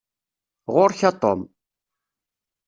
Ɣuṛ-k 0.73 1.01
a 1.09 1.11
Tom. 1.21 1.41